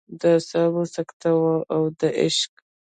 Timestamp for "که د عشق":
1.89-2.51